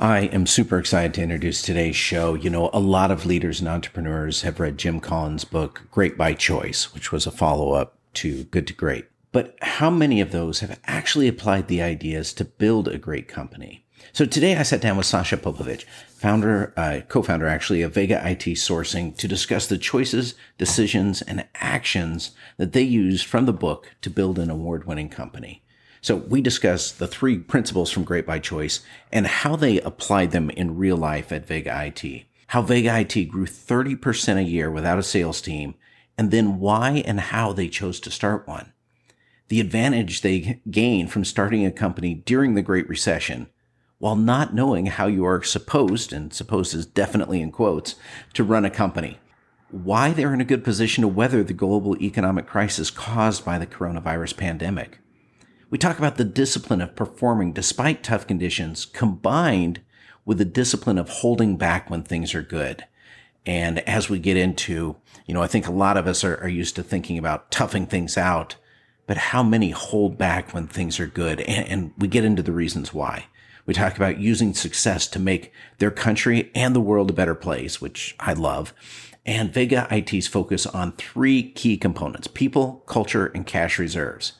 [0.00, 2.34] I am super excited to introduce today's show.
[2.34, 6.34] You know, a lot of leaders and entrepreneurs have read Jim Collins' book, Great by
[6.34, 9.06] Choice, which was a follow up to Good to Great.
[9.32, 13.84] But how many of those have actually applied the ideas to build a great company?
[14.12, 18.44] So today I sat down with Sasa Popovic, founder, uh, co-founder actually of Vega IT
[18.54, 24.10] Sourcing to discuss the choices, decisions, and actions that they used from the book to
[24.10, 25.64] build an award-winning company.
[26.00, 28.80] So we discussed the three principles from Great by Choice
[29.12, 32.24] and how they applied them in real life at Vega IT.
[32.48, 35.74] How Vega IT grew 30% a year without a sales team,
[36.16, 38.72] and then why and how they chose to start one.
[39.48, 43.48] The advantage they gained from starting a company during the Great Recession
[43.98, 47.96] while not knowing how you are supposed, and supposed is definitely in quotes,
[48.32, 49.18] to run a company.
[49.70, 53.66] Why they're in a good position to weather the global economic crisis caused by the
[53.66, 54.98] coronavirus pandemic
[55.70, 59.80] we talk about the discipline of performing despite tough conditions combined
[60.24, 62.86] with the discipline of holding back when things are good.
[63.44, 66.48] And as we get into, you know, I think a lot of us are, are
[66.48, 68.56] used to thinking about toughing things out,
[69.06, 71.40] but how many hold back when things are good?
[71.42, 73.26] And, and we get into the reasons why.
[73.66, 77.80] We talk about using success to make their country and the world a better place,
[77.80, 78.72] which I love.
[79.26, 84.32] And Vega IT's focus on three key components, people, culture, and cash reserves.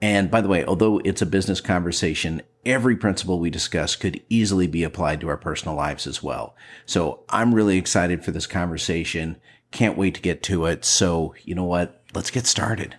[0.00, 4.66] And by the way, although it's a business conversation, every principle we discuss could easily
[4.66, 6.54] be applied to our personal lives as well.
[6.86, 9.36] So I'm really excited for this conversation.
[9.72, 10.84] Can't wait to get to it.
[10.84, 12.02] So, you know what?
[12.14, 12.96] Let's get started.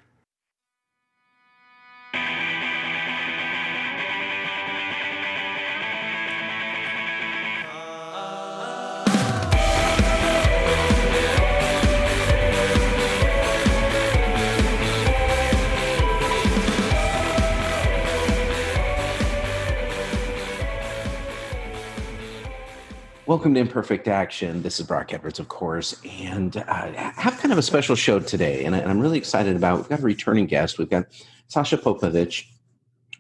[23.30, 24.64] Welcome to Imperfect Action.
[24.64, 28.66] This is Brock Edwards, of course, and uh, have kind of a special show today.
[28.66, 29.78] And, I, am really excited about.
[29.78, 30.80] We've got a returning guest.
[30.80, 31.06] We've got
[31.48, 32.46] Sasa Popovic,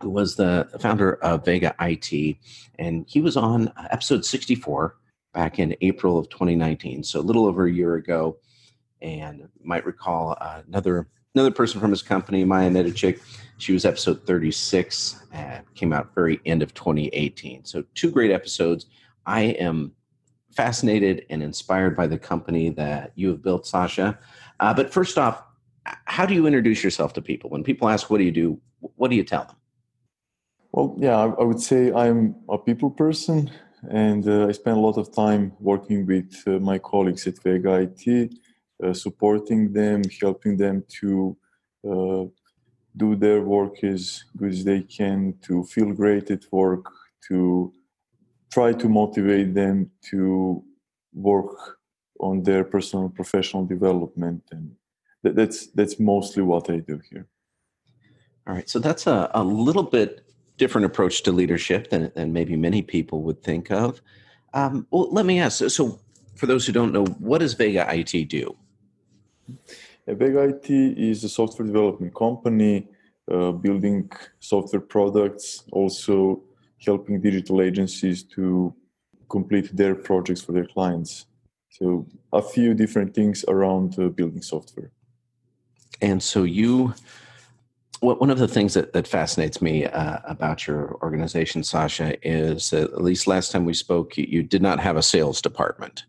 [0.01, 2.37] who was the founder of Vega IT,
[2.79, 4.95] and he was on episode 64
[5.35, 8.37] back in April of 2019, so a little over a year ago.
[9.03, 13.21] And might recall uh, another another person from his company, Maya Nedicic.
[13.59, 17.63] She was episode 36, and came out very end of 2018.
[17.65, 18.87] So two great episodes.
[19.27, 19.91] I am
[20.55, 24.17] fascinated and inspired by the company that you have built, Sasa.
[24.59, 25.43] Uh, but first off,
[26.05, 27.49] how do you introduce yourself to people?
[27.49, 28.59] When people ask, what do you do?
[28.79, 29.55] What do you tell them?
[30.71, 33.49] Well, yeah, I would say I'm a people person
[33.89, 37.73] and uh, I spend a lot of time working with uh, my colleagues at Vega
[37.87, 38.33] IT,
[38.83, 41.37] uh, supporting them, helping them to
[41.89, 42.25] uh,
[42.97, 46.85] do their work as good as they can, to feel great at work,
[47.27, 47.73] to
[48.51, 50.63] try to motivate them to
[51.13, 51.77] work
[52.19, 54.75] on their personal professional development and
[55.23, 57.27] that's that's mostly what i do here.
[58.47, 60.25] All right so that's a, a little bit
[60.57, 64.01] different approach to leadership than, than maybe many people would think of.
[64.53, 65.99] Um, well let me ask so
[66.35, 68.55] for those who don't know what does vega it do?
[70.07, 72.87] Yeah, vega it is a software development company
[73.31, 76.41] uh, building software products also
[76.85, 78.73] helping digital agencies to
[79.29, 81.25] complete their projects for their clients.
[81.69, 84.91] So a few different things around uh, building software.
[86.01, 86.93] And so you,
[87.99, 92.91] one of the things that, that fascinates me uh, about your organization, Sasa, is that
[92.93, 96.05] at least last time we spoke, you, you did not have a sales department.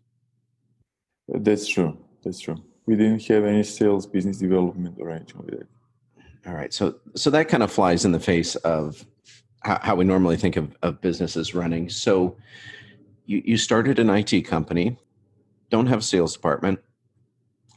[1.27, 1.97] That's true.
[2.23, 2.57] That's true.
[2.85, 5.67] We didn't have any sales, business development, or anything like that.
[6.47, 6.73] All right.
[6.73, 9.05] So, so that kind of flies in the face of
[9.61, 11.89] how, how we normally think of, of businesses running.
[11.89, 12.35] So
[13.25, 14.97] you, you started an IT company,
[15.69, 16.79] don't have a sales department,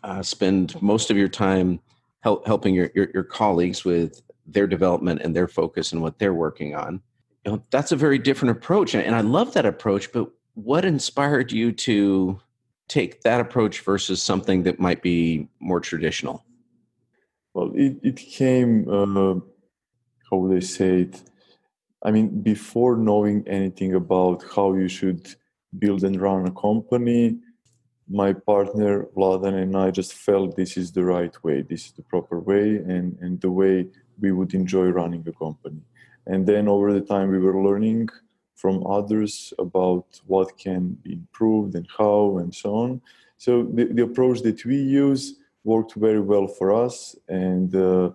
[0.03, 1.81] uh, spend most of your time
[2.21, 6.35] help, helping your, your, your colleagues with their development and their focus and what they're
[6.35, 7.01] working on.
[7.45, 8.95] You know, that's a very different approach.
[8.95, 12.41] And I love that approach, but what inspired you to
[12.89, 16.45] take that approach versus something that might be more traditional?
[17.53, 19.41] Well, it, it came, uh,
[20.31, 21.23] how would I say it?
[22.05, 25.35] I mean, before knowing anything about how you should
[25.79, 27.39] build and run a company,
[28.09, 32.03] my partner Vladan and I just felt this is the right way, this is the
[32.03, 33.87] proper way, and, and the way
[34.21, 35.81] we would enjoy running a company.
[36.27, 38.09] And then over the time, we were learning
[38.55, 43.01] from others about what can be improved and how and so on.
[43.39, 48.11] So the, the approach that we use worked very well for us, and uh,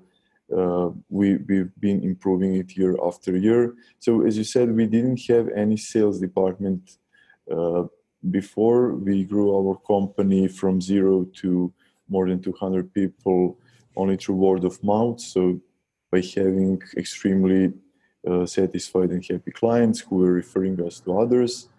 [0.56, 3.76] uh, we, we've been improving it year after year.
[4.00, 6.98] So, as you said, we didn't have any sales department
[7.52, 7.84] uh,
[8.32, 8.94] before.
[8.96, 11.72] We grew our company from zero to
[12.08, 13.58] more than 200 people
[13.96, 15.20] only through word of mouth.
[15.22, 15.60] So,
[16.12, 17.74] by having extremely
[18.28, 21.70] uh, satisfied and happy clients who were referring us to others.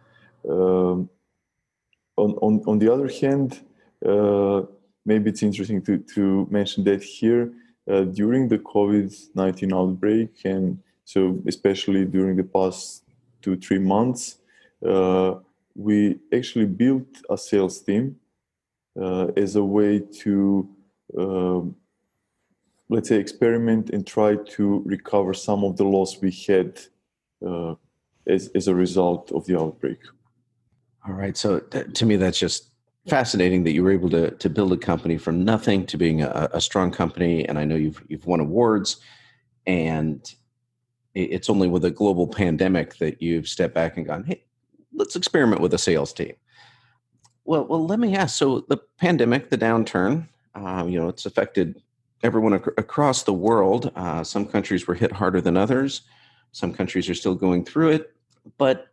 [0.48, 1.10] Um,
[2.16, 3.60] on, on, on the other hand,
[4.06, 4.62] uh,
[5.04, 7.52] maybe it's interesting to, to mention that here
[7.88, 13.04] uh, during the COVID 19 outbreak, and so especially during the past
[13.42, 14.38] two, three months,
[14.86, 15.34] uh,
[15.74, 18.16] we actually built a sales team
[19.00, 20.68] uh, as a way to,
[21.18, 21.76] um,
[22.88, 26.78] let's say, experiment and try to recover some of the loss we had
[27.46, 27.74] uh,
[28.26, 29.98] as, as a result of the outbreak.
[31.06, 31.36] All right.
[31.36, 32.69] So th- to me, that's just
[33.08, 36.48] fascinating that you were able to to build a company from nothing to being a,
[36.52, 37.46] a strong company.
[37.48, 39.00] And I know you've you've won awards,
[39.66, 40.22] and
[41.14, 44.44] it's only with a global pandemic that you've stepped back and gone, hey,
[44.94, 46.34] let's experiment with a sales team.
[47.44, 48.36] Well, well, let me ask.
[48.36, 51.82] So the pandemic, the downturn, um, you know, it's affected
[52.22, 53.90] everyone ac- across the world.
[53.96, 56.02] Uh, some countries were hit harder than others.
[56.52, 58.14] Some countries are still going through it,
[58.58, 58.88] but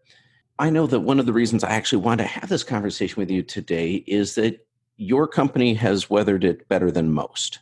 [0.60, 3.30] I know that one of the reasons I actually want to have this conversation with
[3.30, 4.66] you today is that
[4.98, 7.60] your company has weathered it better than most,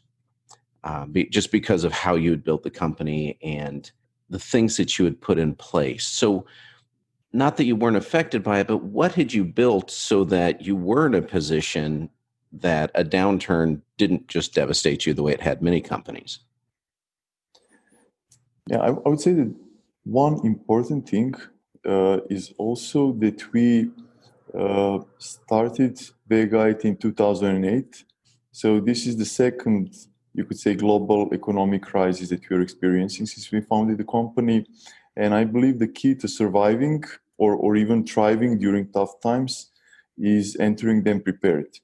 [0.84, 3.92] uh, be, just because of how you had built the company and
[4.30, 6.06] the things that you had put in place.
[6.06, 6.46] So,
[7.34, 10.74] not that you weren't affected by it, but what had you built so that you
[10.74, 12.10] were in a position
[12.54, 16.40] that a downturn didn't just devastate you the way it had many companies?
[18.70, 19.54] Yeah, I, I would say that
[20.06, 21.36] one important thing
[22.30, 23.92] is also that we
[24.58, 28.04] uh, started Vega in 2008.
[28.52, 29.94] So this is the second,
[30.34, 34.66] you could say, global economic crisis that we are experiencing since we founded the company.
[35.16, 37.04] And I believe the key to surviving
[37.38, 39.72] or, or even thriving during tough times
[40.18, 41.80] is entering them prepared.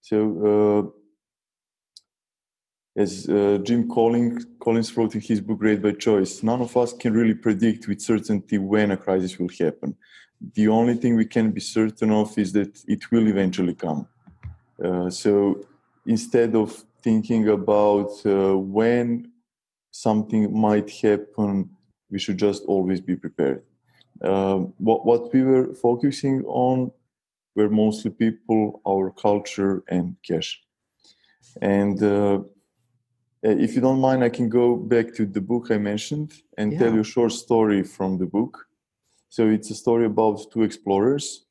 [0.00, 0.18] So
[0.50, 0.99] uh,
[2.96, 6.92] as uh, Jim Collins, Collins wrote in his book Great by Choice, none of us
[6.92, 9.96] can really predict with certainty when a crisis will happen.
[10.54, 14.08] The only thing we can be certain of is that it will eventually come.
[14.82, 15.60] Uh, so
[16.06, 19.30] instead of thinking about uh, when
[19.90, 21.70] something might happen,
[22.10, 23.62] we should just always be prepared.
[24.22, 26.90] Um, what, what we were focusing on
[27.54, 30.60] were mostly people, our culture, and cash.
[31.60, 32.40] And uh, uh,
[33.42, 36.78] if you don't mind, I can go back to the book I mentioned and yeah.
[36.78, 38.66] tell you a short story from the book.
[39.28, 41.46] So it's a story about two explorers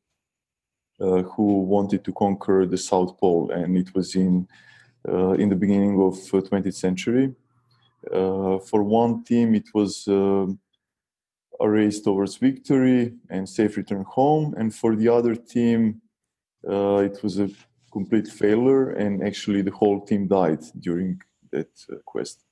[1.00, 4.48] uh, who wanted to conquer the South Pole, and it was in
[5.08, 7.34] uh, in the beginning of 20th uh, century.
[8.14, 10.46] Uh, for one team, it was uh,
[11.62, 16.02] a race towards victory and safe return home, and for the other team,
[16.64, 17.50] it was a
[17.94, 21.22] complete failure, and actually the whole team died during
[21.52, 22.44] that uh, quest.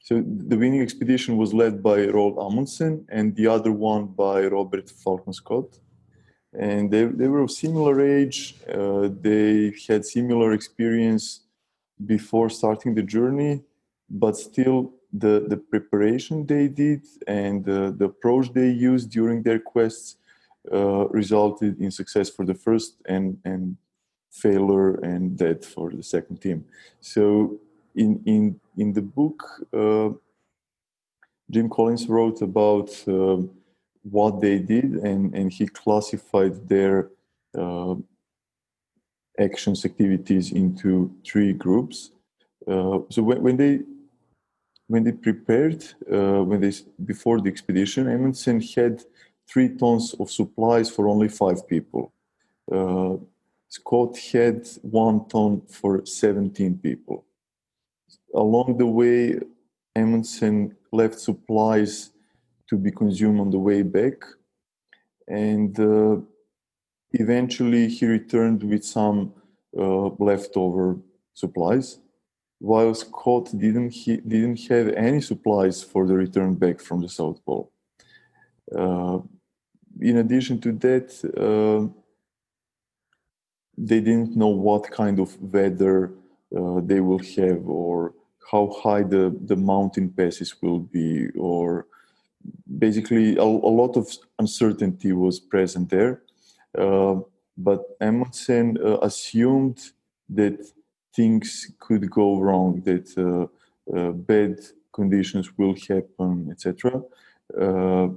[0.00, 4.90] So the winning expedition was led by Roald Amundsen and the other one by Robert
[4.90, 5.78] Falcon Scott.
[6.52, 8.56] And they, they were of similar age.
[8.68, 11.42] Uh, they had similar experience
[12.04, 13.62] before starting the journey,
[14.10, 19.60] but still the, the preparation they did and uh, the approach they used during their
[19.60, 20.16] quests
[20.72, 23.76] uh, resulted in success for the first and, and
[24.30, 26.64] failure and death for the second team.
[27.00, 27.60] So
[27.94, 30.10] in in in the book, uh,
[31.50, 33.38] Jim Collins wrote about uh,
[34.02, 37.10] what they did, and and he classified their
[37.56, 37.94] uh,
[39.38, 42.10] actions activities into three groups.
[42.66, 43.80] So when, when they
[44.86, 46.72] when they prepared uh, when they
[47.04, 49.02] before the expedition, Amundsen had
[49.48, 52.12] three tons of supplies for only five people.
[52.70, 53.16] Uh,
[53.68, 57.24] Scott had one ton for 17 people
[58.34, 59.38] along the way,
[59.94, 62.10] Amundsen left supplies
[62.68, 64.24] to be consumed on the way back,
[65.28, 66.16] and uh,
[67.12, 69.34] eventually he returned with some
[69.78, 70.98] uh, leftover
[71.34, 71.98] supplies.
[72.58, 77.44] While Scott didn't he didn't have any supplies for the return back from the South
[77.44, 77.72] Pole.
[78.74, 79.18] Uh,
[80.00, 81.92] in addition to that, uh,
[83.76, 86.12] they didn't know what kind of weather
[86.56, 88.14] uh, they will have or
[88.50, 91.86] how high the, the mountain passes will be, or
[92.78, 94.08] basically a, a lot of
[94.38, 96.22] uncertainty was present there.
[96.76, 97.16] Uh,
[97.56, 99.78] but Amundsen uh, assumed
[100.30, 100.58] that
[101.14, 103.46] things could go wrong, that uh,
[103.94, 104.58] uh bad
[104.92, 107.02] conditions will happen, etc.
[107.58, 108.08] Uh,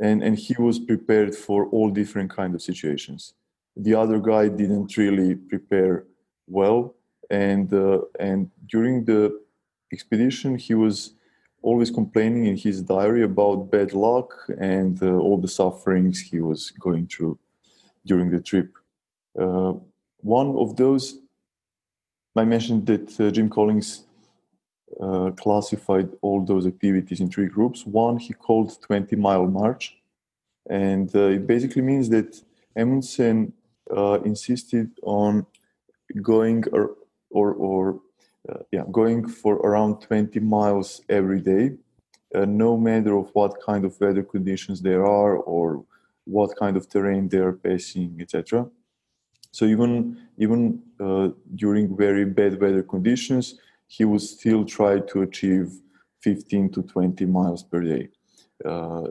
[0.00, 3.34] and and he was prepared for all different kind of situations.
[3.76, 6.04] The other guy didn't really prepare
[6.48, 6.94] well,
[7.30, 9.40] and uh, and during the
[9.92, 11.14] expedition he was
[11.62, 16.70] always complaining in his diary about bad luck and uh, all the sufferings he was
[16.70, 17.38] going through
[18.06, 18.72] during the trip.
[19.38, 19.74] Uh,
[20.22, 21.18] one of those,
[22.34, 24.04] I mentioned that uh, Jim Collins
[25.00, 27.86] uh, classified all those activities in three groups.
[27.86, 29.96] One he called 20 mile march,
[30.68, 32.40] and uh, it basically means that
[32.76, 33.52] Amundsen
[33.94, 35.46] uh, insisted on
[36.22, 36.64] going
[37.30, 38.00] or, or
[38.48, 41.72] uh, yeah going for around 20 miles every day,
[42.34, 45.84] uh, no matter of what kind of weather conditions there are or
[46.24, 48.66] what kind of terrain they are passing, etc.
[49.52, 55.72] So even even uh, during very bad weather conditions, he would still try to achieve
[56.22, 58.08] 15 to 20 miles per day.
[58.64, 59.08] Uh,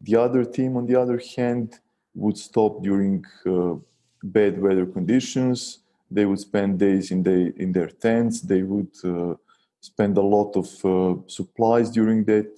[0.00, 1.80] the other team, on the other hand,
[2.14, 3.74] would stop during uh,
[4.22, 5.80] bad weather conditions.
[6.10, 8.40] They would spend days in, the, in their tents.
[8.40, 9.34] They would uh,
[9.80, 12.50] spend a lot of uh, supplies during that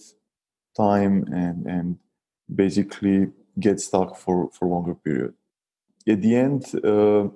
[0.76, 1.98] time and, and
[2.54, 5.34] basically get stuck for, for longer period.
[6.06, 7.28] At the end, uh,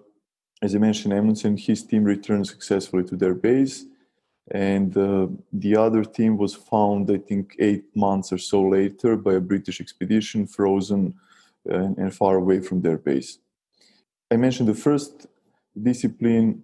[0.62, 3.86] as I mentioned, Amundsen, and his team returned successfully to their base
[4.50, 9.34] and uh, the other team was found i think eight months or so later by
[9.34, 11.14] a british expedition frozen
[11.66, 13.38] and, and, far away from their base
[14.30, 15.26] i mentioned the first
[15.80, 16.62] discipline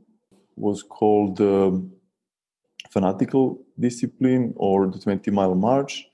[0.57, 1.93] was called um,
[2.91, 6.07] fanatical discipline or the 20 mile march.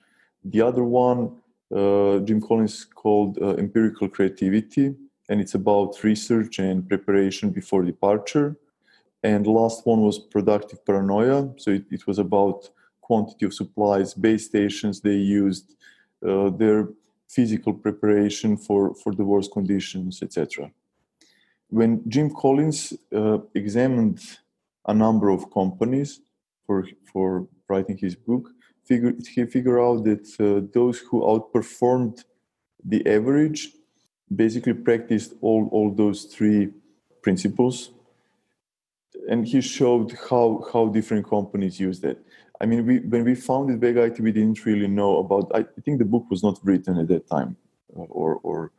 [0.44, 1.36] The other one
[1.74, 4.94] uh, jim collins called uh, empirical creativity
[5.28, 8.56] and it's about research and preparation before departure.
[9.22, 11.48] And last one was productive paranoia.
[11.56, 12.68] So it, it was about
[13.02, 15.74] quantity of supplies base stations they used
[16.26, 16.88] uh, their
[17.28, 20.70] physical preparation for for the worst conditions etc
[21.78, 22.78] when jim collins
[23.20, 24.18] uh, examined
[24.92, 26.10] a number of companies
[26.66, 26.78] for
[27.10, 27.28] for
[27.68, 28.44] writing his book
[29.34, 32.16] he figured out that uh, those who outperformed
[32.92, 33.60] the average
[34.42, 36.62] basically practiced all all those three
[37.26, 37.76] principles
[39.28, 42.18] and he showed how how different companies use that.
[42.60, 45.50] I mean, we when we founded Vega IT, we didn't really know about.
[45.54, 47.56] I think the book was not written at that time,
[47.96, 48.72] uh, or or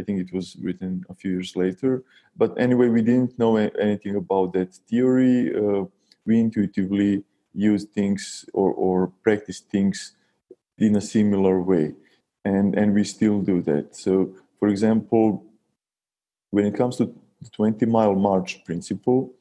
[0.00, 2.02] I think it was written a few years later.
[2.36, 5.36] But anyway, we didn't know anything about that theory.
[5.54, 5.84] Uh,
[6.26, 7.12] we intuitively
[7.54, 10.16] use things or or practice things
[10.78, 11.94] in a similar way,
[12.44, 13.96] and and we still do that.
[13.96, 15.44] So, for example,
[16.50, 17.04] when it comes to
[17.42, 19.32] the 20 mile march principle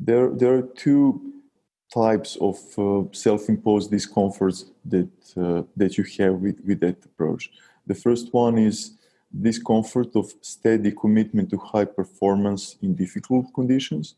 [0.00, 1.20] there there are two
[1.92, 7.50] types of uh, self-imposed discomforts that uh, that you have with with that approach.
[7.86, 8.96] The first one is
[9.38, 14.16] discomfort of steady commitment to high performance in difficult conditions,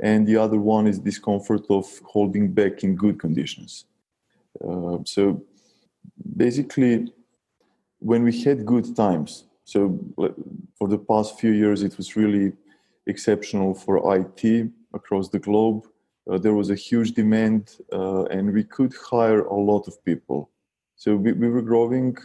[0.00, 3.86] and the other one is discomfort of holding back in good conditions.
[4.66, 5.42] Uh, so
[6.36, 7.12] basically,
[7.98, 9.98] when we had good times, so
[10.78, 12.52] for the past few years, it was really
[13.06, 15.86] exceptional for IT across the globe.
[16.30, 20.50] Uh, there was a huge demand, uh, and we could hire a lot of people.
[20.96, 22.16] So we, we were growing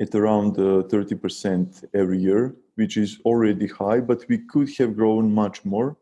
[0.00, 5.32] at around uh, 30% every year, which is already high, but we could have grown
[5.32, 5.96] much more.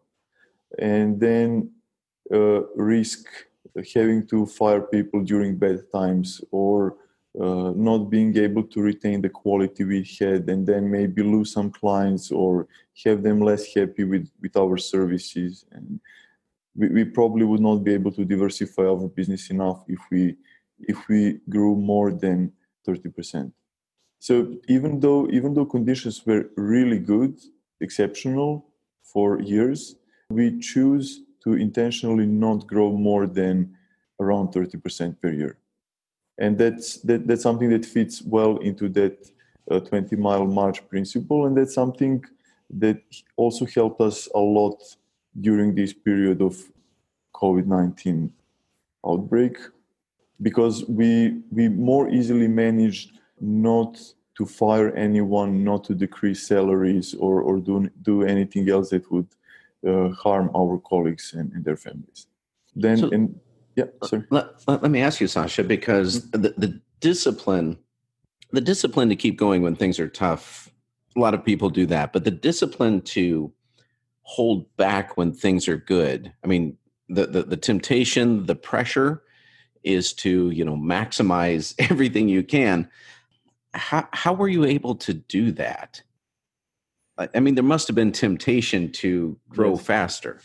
[0.79, 1.71] And then
[2.33, 3.27] uh, risk
[3.95, 6.97] having to fire people during bad times or
[7.41, 11.71] uh, not being able to retain the quality we had and then maybe lose some
[11.71, 12.69] clients or
[13.05, 16.01] have them less happy with, with our services and
[16.77, 20.37] we, we probably would not be able to diversify our business enough if we
[20.81, 22.53] if we grew more than
[22.87, 23.53] 30%
[24.27, 24.35] so
[24.69, 27.35] even though even though conditions were really good
[27.83, 28.51] exceptional
[29.03, 29.97] for years
[30.31, 31.07] we choose
[31.43, 33.77] to intentionally not grow more than
[34.19, 35.59] around 30% per year.
[36.39, 39.17] And that's that, that's something that fits well into that
[39.71, 42.25] uh, 20 mile march principle and that's something
[42.71, 43.03] that
[43.37, 44.81] also helped us a lot
[45.39, 46.55] during this period of
[47.35, 48.31] covid-19
[49.07, 49.57] outbreak
[50.41, 53.11] because we we more easily managed
[53.41, 53.99] not
[54.37, 59.29] to fire anyone not to decrease salaries or or do do anything else that would
[59.87, 62.27] uh, harm our colleagues and, and their families
[62.75, 63.39] then so, and
[63.77, 64.25] yeah, sorry.
[64.31, 66.43] Let, let, let me ask you, Sasa, because mm-hmm.
[66.43, 67.79] the, the discipline,
[68.53, 70.71] the discipline to keep going when things are tough,
[71.17, 73.53] a lot of people do that, but the discipline to
[74.23, 76.33] hold back when things are good.
[76.43, 76.77] I mean,
[77.09, 79.23] the, the, the temptation, the pressure
[79.83, 82.89] is to you know maximize everything you can
[83.75, 86.03] how how were you able to do that
[87.19, 89.87] i mean there must have been temptation to grow yes.
[89.87, 90.41] faster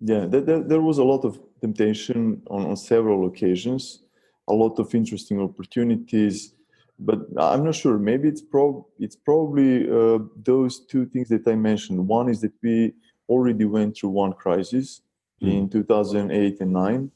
[0.00, 4.02] yeah there, there, was a lot of temptation on, on several occasions
[4.48, 6.54] a lot of interesting opportunities
[6.98, 11.54] but i'm not sure maybe it's prob it's probably uh, those two things that i
[11.54, 12.92] mentioned one is that we
[13.28, 15.02] already went through one crisis
[15.42, 15.52] mm.
[15.52, 17.10] in 2008 and 9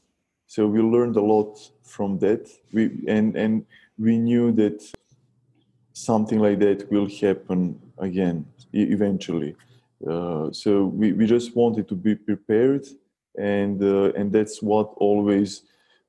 [0.45, 3.65] so we learned a lot from that we and and
[3.97, 4.83] we knew that
[5.93, 9.55] something like that will happen again eventually.
[10.07, 12.85] Uh, so we, we just wanted to be prepared
[13.37, 15.63] and uh, and that's what always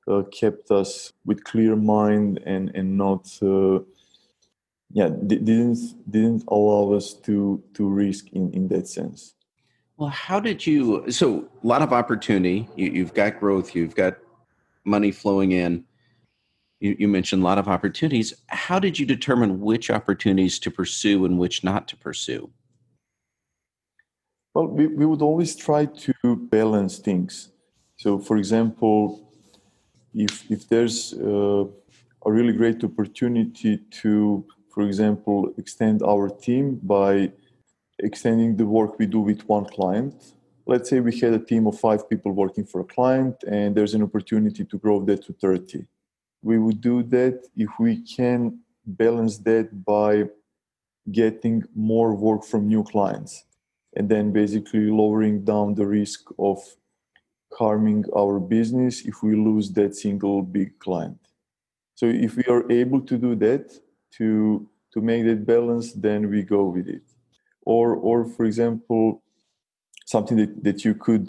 [0.07, 3.79] uh, kept us with clear mind and and not uh,
[4.91, 9.33] yeah didn't didn't allow us to to risk in in that sense.
[9.97, 12.67] Well how did you so a lot of opportunity.
[12.75, 14.17] You, you've got growth you've got
[14.83, 15.85] money flowing in
[16.79, 21.25] you, you mentioned a lot of opportunities how did you determine which opportunities to pursue
[21.25, 22.49] and which not to pursue
[24.53, 26.13] well we, we would always try to
[26.51, 27.49] balance things
[27.97, 29.25] so for example
[30.13, 31.65] if if there's uh,
[32.25, 37.31] a really great opportunity to, for example, extend our team by
[37.99, 40.33] extending the work we do with one client.
[40.65, 43.93] Let's say we had a team of five people working for a client, and there's
[43.93, 45.85] an opportunity to grow that to 30.
[46.45, 50.25] We would do that if we can balance that by
[51.11, 53.45] getting more work from new clients
[53.95, 56.59] and then basically lowering down the risk of
[57.57, 61.17] harming our business if we lose that single big client.
[61.95, 63.73] So if we are able to do that
[64.17, 67.05] to to make that balance, then we go with it.
[67.65, 69.23] Or or for example,
[70.05, 71.27] something that, that you could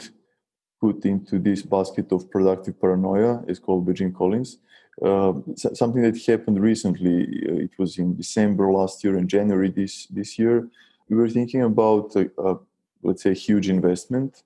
[0.79, 4.59] put into this basket of productive paranoia is called Jim Collins.
[5.05, 7.45] Uh, something that happened recently.
[7.47, 10.69] Uh, it was in December last year and January this this year.
[11.11, 12.57] We were thinking about a, a,
[13.03, 14.43] let's say a huge investment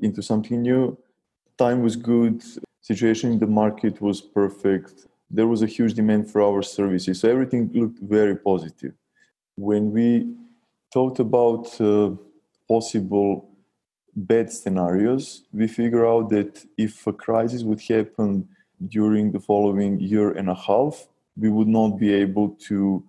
[0.00, 0.96] into something new.
[1.58, 2.42] Time was good,
[2.80, 5.06] situation in the market was perfect.
[5.30, 8.94] There was a huge demand for our services, so everything looked very positive.
[9.56, 10.08] When we
[10.92, 12.12] thought about uh,
[12.66, 13.50] possible
[14.14, 18.48] bad scenarios, we figure out that if a crisis would happen
[18.88, 23.04] during the following year and a half, we would not be able to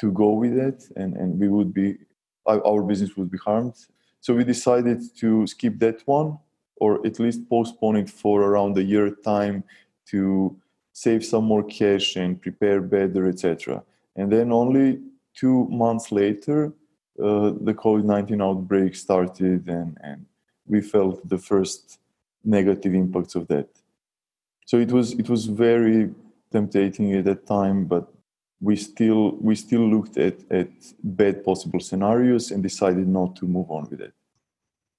[0.00, 1.98] to go with it, and, and we would be
[2.46, 3.74] our business would be harmed
[4.20, 6.38] so we decided to skip that one
[6.76, 9.64] or at least postpone it for around a year time
[10.06, 10.56] to
[10.92, 13.82] save some more cash and prepare better, etc.
[14.16, 15.00] And then only
[15.34, 16.72] two months later,
[17.18, 20.26] uh, the COVID 19 outbreak started and, and
[20.66, 21.98] we felt the first
[22.44, 23.68] negative impacts of that.
[24.70, 26.14] So it was it was very
[26.52, 28.06] tempting at that time, but
[28.60, 30.68] we still we still looked at, at
[31.02, 34.12] bad possible scenarios and decided not to move on with it.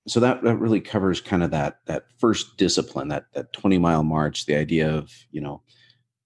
[0.10, 4.04] So that, that really covers kind of that that first discipline that that 20 mile
[4.04, 5.62] march the idea of you know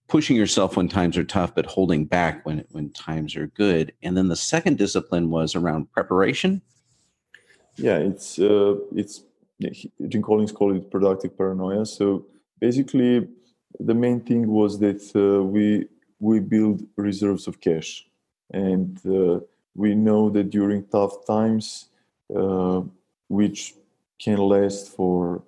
[0.08, 3.93] pushing yourself when times are tough but holding back when when times are good.
[4.01, 6.63] And then the second discipline was around preparation.
[7.75, 9.21] Yeah it's uh, it's
[10.10, 11.86] jim collins called it productive paranoia.
[11.86, 12.25] So
[12.60, 13.28] basically
[13.80, 15.88] the main thing was that uh, we
[16.20, 18.08] we build reserves of cash
[18.52, 19.39] and uh,
[19.76, 21.89] we know that during tough times
[22.36, 22.82] uh,
[23.28, 23.76] which
[24.20, 25.44] can last for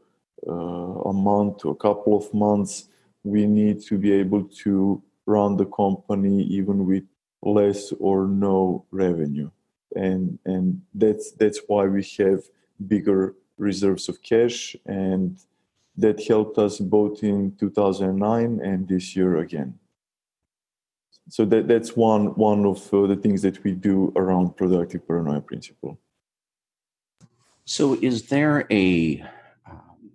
[0.47, 2.89] uh, a month to a couple of months,
[3.23, 7.03] we need to be able to run the company even with
[7.41, 9.49] less or no revenue.
[9.95, 12.43] And, and that's, that's why we have
[12.87, 14.75] bigger reserves of cash.
[14.85, 15.37] And
[15.97, 19.79] that helped us both in 2009 and this year again.
[21.29, 25.41] So that, that's one, one of uh, the things that we do around productive paranoia
[25.41, 25.99] principle.
[27.65, 29.21] So, is there a
[29.69, 30.11] um,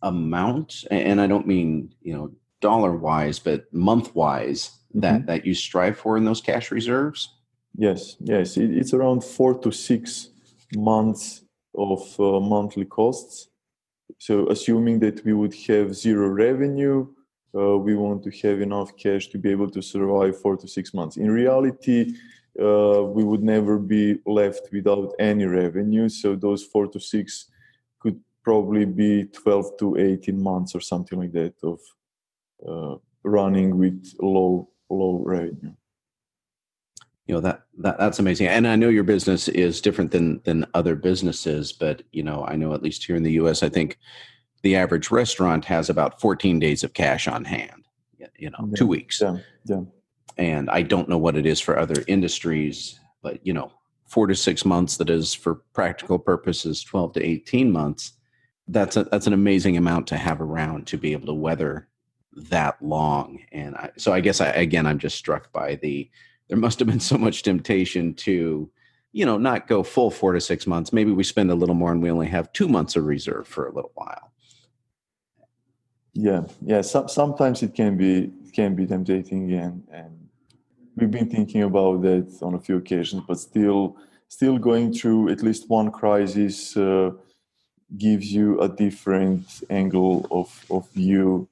[0.00, 5.26] amount, and I don't mean you know dollar wise, but month wise that mm-hmm.
[5.26, 7.34] that you strive for in those cash reserves?
[7.76, 10.30] Yes, yes, it, it's around four to six
[10.74, 11.42] months
[11.74, 13.48] of uh, monthly costs.
[14.18, 17.06] So, assuming that we would have zero revenue,
[17.54, 20.92] uh, we want to have enough cash to be able to survive four to six
[20.92, 21.16] months.
[21.16, 22.14] In reality,
[22.60, 26.08] uh, we would never be left without any revenue.
[26.08, 27.50] So those four to six
[28.00, 31.80] could probably be 12 to 18 months or something like that of
[32.66, 35.74] uh, running with low low revenue.
[37.26, 40.66] You know that, that that's amazing, and I know your business is different than than
[40.74, 43.62] other businesses, but you know I know at least here in the U.S.
[43.62, 43.98] I think
[44.62, 47.84] the average restaurant has about 14 days of cash on hand,
[48.36, 48.74] you know, Yeah.
[48.76, 49.20] two weeks.
[49.20, 49.82] Yeah, yeah,
[50.38, 53.70] And I don't know what it is for other industries, but you know,
[54.08, 58.12] four to six months that is for practical purposes, 12 to 18 months.
[58.68, 61.88] That's a, that's an amazing amount to have around to be able to weather
[62.50, 63.40] that long.
[63.52, 66.10] And I, so I guess I, again, I'm just struck by the,
[66.48, 68.70] there must have been so much temptation to,
[69.12, 70.92] you know, not go full four to six months.
[70.92, 73.66] Maybe we spend a little more and we only have two months of reserve for
[73.66, 74.32] a little while.
[76.16, 76.80] yeah, yeah.
[76.80, 80.28] Some, sometimes it can be can be tempting, and and
[80.96, 83.96] we've been thinking about that on a few occasions, but still
[84.28, 87.10] still going through at least one crisis uh,
[87.98, 91.48] gives you a different angle of of view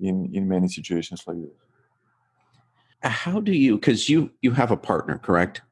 [0.00, 1.52] in in many situations like this.
[3.02, 5.62] How do you, because you, you have a partner, correct?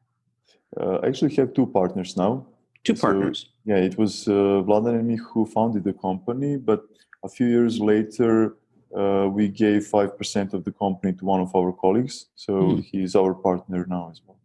[0.80, 2.46] Uh, I actually have two partners now.
[2.84, 3.50] Two So- partners.
[3.64, 6.84] Yeah, it was uh, Vladan and me who founded the company, but
[7.22, 8.56] a few years later,
[8.96, 12.26] uh, we gave 5% of the company to one of our colleagues.
[12.34, 12.80] So Hmm.
[12.80, 14.38] he's our partner now as well.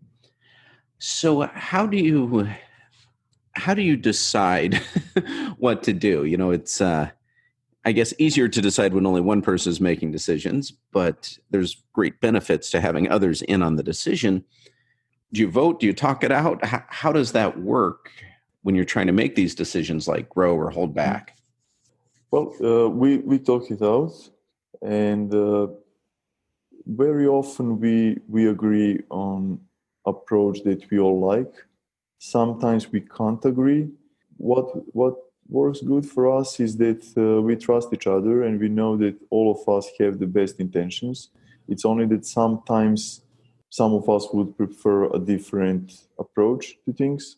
[1.00, 2.50] So how do you
[3.54, 4.82] how do you decide
[5.58, 6.26] what to do?
[6.26, 7.12] You know, it's uh
[7.86, 12.22] I guess easier to decide when only one person is making decisions, but there's great
[12.22, 14.46] benefits to having others in on the decision.
[15.34, 15.80] Do you vote?
[15.80, 16.63] Do you talk it out?
[16.63, 18.10] How, how does that work
[18.62, 21.38] when you're trying to make these decisions like grow or hold back?
[22.32, 24.13] Well, uh, we, we talk it out,
[24.82, 25.67] and uh,
[26.86, 29.60] very often we, we agree on
[30.06, 31.54] approach that we all like.
[32.19, 33.89] Sometimes we can't agree.
[34.38, 34.65] What,
[34.96, 35.15] what
[35.49, 39.15] works good for us is that uh, we trust each other and we know that
[39.29, 41.29] all of us have the best intentions.
[41.67, 43.21] It's only that sometimes
[43.69, 47.38] some of us would prefer a different approach to things.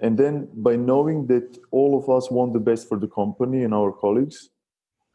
[0.00, 3.72] And then by knowing that all of us want the best for the company and
[3.72, 4.50] our colleagues,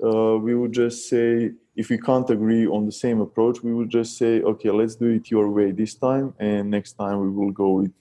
[0.04, 3.90] uh, we would just say, if we can't agree on the same approach, we would
[3.90, 7.52] just say, okay, let's do it your way this time, and next time we will
[7.52, 7.92] go with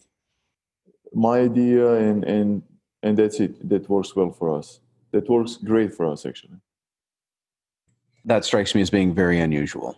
[1.12, 2.62] my idea, and and
[3.02, 3.68] and that's it.
[3.68, 4.80] That works well for us.
[5.12, 6.58] That works great for us, actually.
[8.24, 9.96] that strikes me as being very unusual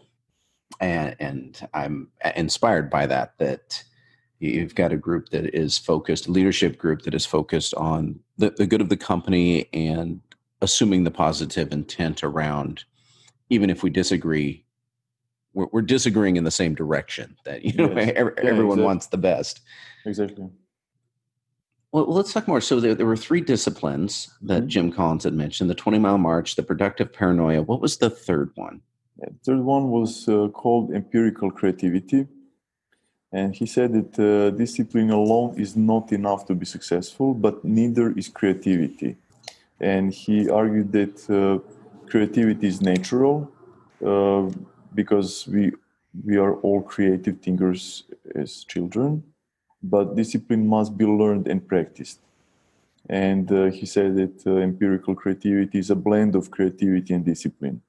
[0.80, 3.82] and, and i'm inspired by that that
[4.38, 8.50] you've got a group that is focused a leadership group that is focused on the,
[8.50, 10.20] the good of the company and
[10.62, 12.84] assuming the positive intent around
[13.48, 14.64] even if we disagree
[15.54, 18.12] we're, we're disagreeing in the same direction that you know Yes.
[18.14, 18.84] ev- Yeah, everyone exactly.
[18.84, 19.60] wants the best
[20.06, 20.48] Exactly.
[21.92, 22.60] Well, let's talk more.
[22.60, 24.68] So there, there were three disciplines that Mhm.
[24.68, 27.62] Jim Collins had mentioned: the Twenty Mile March, the Productive Paranoia.
[27.62, 28.82] What was the third one?
[29.18, 32.26] The third one was uh, called empirical creativity.
[33.32, 38.10] And he said that uh, discipline alone is not enough to be successful, but neither
[38.18, 39.16] is creativity.
[39.80, 41.58] And he argued that uh,
[42.08, 43.50] creativity is natural
[44.04, 44.50] uh,
[44.94, 45.72] because we,
[46.24, 49.22] we are all creative thinkers as children,
[49.82, 52.20] but discipline must be learned and practiced.
[53.08, 57.82] And uh, he said that uh, empirical creativity is a blend of creativity and discipline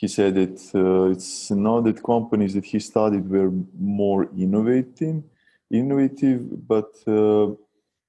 [0.00, 5.22] he said that uh, it's not that companies that he studied were more innovating,
[5.70, 7.48] innovative, but uh,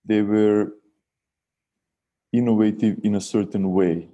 [0.06, 0.72] they were
[2.32, 4.08] innovative in a certain way.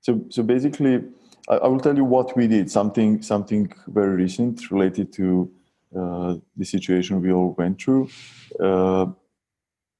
[0.00, 1.02] So, so basically,
[1.48, 2.70] I, I will tell you what we did.
[2.70, 5.50] Something, something very recent related to
[5.96, 8.08] uh, the situation we all went through.
[8.60, 9.06] Uh,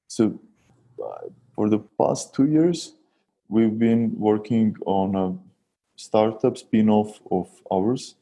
[0.09, 0.39] so,
[1.55, 2.95] for the past two years,
[3.49, 5.37] we've been working on a
[5.97, 8.17] startup spin-off of ours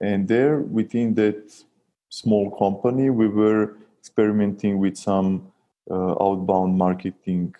[0.00, 1.40] and there within that
[2.10, 5.50] small company we were experimenting with some
[5.90, 7.54] uh, outbound marketing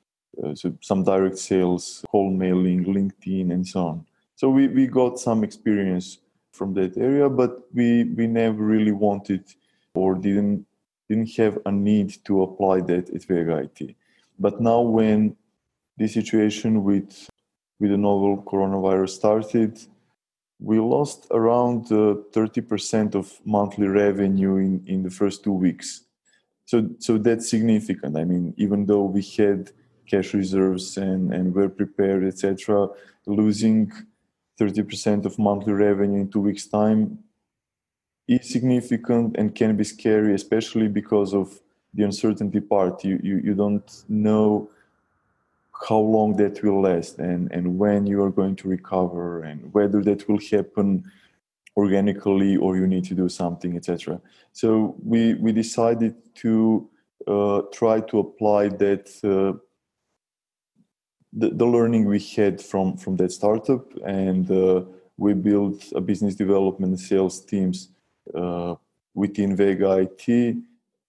[0.44, 4.06] uh, so some direct sales cold mailing linkedin and so on
[4.37, 6.18] so we, we got some experience
[6.59, 9.44] from that area but we we never really wanted
[9.94, 10.66] or didn't
[11.09, 13.97] didn't have a need to apply that at Vega IT.
[14.38, 15.37] But now when
[15.97, 17.29] the situation with
[17.81, 19.79] with the novel coronavirus started,
[20.59, 26.03] we lost around uh, 30% of monthly revenue in, in the first two weeks.
[26.64, 28.16] So, so that's significant.
[28.16, 29.71] I mean, even though we had
[30.09, 32.88] cash reserves and, and were prepared, etc.,
[33.27, 33.92] losing
[34.59, 37.18] 30% of monthly revenue in two weeks' time
[38.27, 41.61] is significant and can be scary, especially because of
[41.94, 43.05] the uncertainty part.
[43.05, 44.71] You, you, you don't know
[45.87, 50.03] how long that will last and, and when you are going to recover and whether
[50.03, 51.05] that will happen
[51.77, 54.21] organically or you need to do something etc
[54.53, 56.88] so we we decided to
[57.29, 59.57] uh, try to apply that uh,
[61.33, 64.83] the, the learning we had from from that startup and uh,
[65.17, 67.91] we built a business development and sales teams
[68.35, 68.75] uh,
[69.14, 70.57] within vega it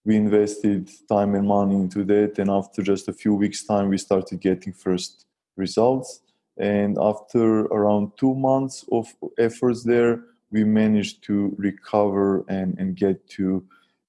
[0.06, 3.98] we invested time and money into that and after just a few weeks time we
[3.98, 6.22] started getting first results.
[6.58, 13.30] And after around two months of efforts there we managed to recover and, and get
[13.38, 13.64] to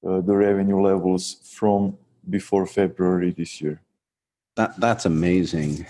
[0.07, 1.97] uh, the revenue levels from
[2.29, 3.81] before february this year
[4.61, 5.87] that that's amazing,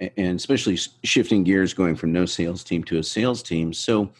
[0.00, 3.72] and especially shifting gears, going from no sales team to a sales team.
[3.72, 4.10] So,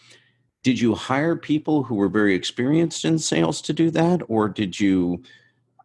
[0.63, 4.79] did you hire people who were very experienced in sales to do that, or did
[4.79, 5.23] you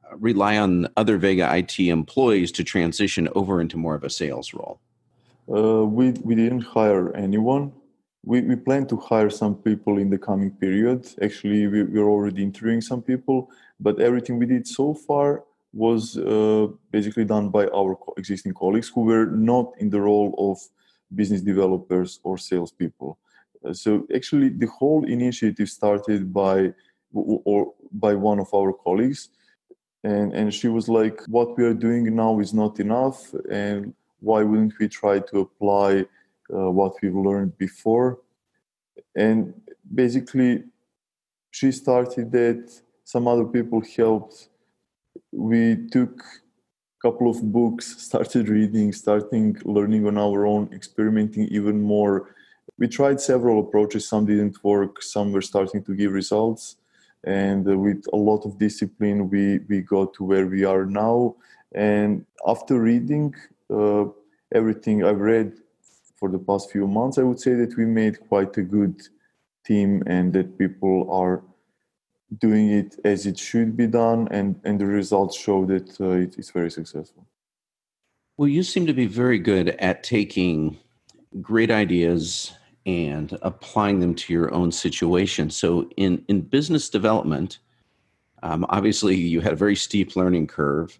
[0.03, 4.53] uh, rely on other Vega IT employees to transition over into more of a sales
[4.53, 4.79] role?
[5.49, 7.71] Uh, we we didn't hire anyone.
[8.25, 11.07] We we plan to hire some people in the coming period.
[11.21, 16.67] Actually, we, we're already interviewing some people, but everything we did so far was uh,
[16.91, 20.57] basically done by our existing colleagues who were not in the role of
[21.13, 23.17] business developers or salespeople.
[23.63, 26.73] Uh, so actually, the whole initiative started by
[27.13, 29.29] or by one of our colleagues,
[30.03, 34.43] and and she was like, "What we are doing now is not enough, and why
[34.43, 36.05] wouldn't we try to apply
[36.53, 38.19] uh, what we've learned before?"
[39.15, 39.53] And
[39.93, 40.63] basically,
[41.51, 42.81] she started that.
[43.03, 44.49] Some other people helped
[45.31, 51.81] we took a couple of books, started reading, starting learning on our own, experimenting even
[51.81, 52.35] more.
[52.77, 56.77] We tried several approaches, some didn't work, some were starting to give results.
[57.25, 61.35] And uh, with a lot of discipline, we, we got to where we are now.
[61.73, 63.35] And after reading
[63.69, 64.05] uh,
[64.53, 65.53] everything I've read
[66.15, 69.01] for the past few months, I would say that we made quite a good
[69.65, 71.43] team and that people are
[72.37, 76.37] doing it as it should be done, and, and the results show that uh, it
[76.37, 77.25] is very successful.
[78.37, 80.77] Well, you seem to be very good at taking
[81.41, 82.53] great ideas
[82.85, 85.49] and applying them to your own situation.
[85.49, 87.59] So, in, in business development,
[88.43, 90.99] um, obviously you had a very steep learning curve.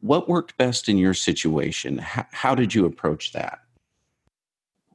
[0.00, 1.98] What worked best in your situation?
[1.98, 3.60] How, how did you approach that?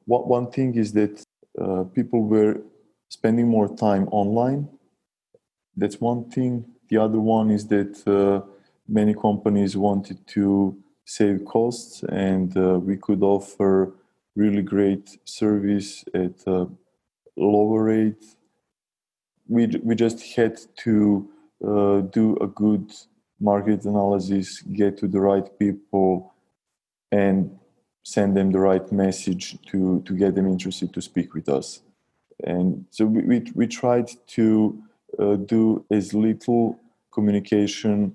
[0.04, 1.24] What, one thing is that
[1.60, 2.60] uh, people were
[3.08, 4.68] spending more time online
[5.80, 6.64] that's one thing.
[6.90, 8.46] The other one is that uh,
[8.86, 13.94] many companies wanted to save costs, and uh, we could offer
[14.36, 16.68] really great service at a
[17.36, 18.24] lower rate.
[19.48, 21.28] We we just had to
[21.66, 22.92] uh, do a good
[23.40, 26.34] market analysis, get to the right people,
[27.10, 27.58] and
[28.02, 31.80] send them the right message to to get them interested to speak with us.
[32.44, 34.82] And so we we, we tried to
[35.20, 36.78] uh, do as little
[37.12, 38.14] communication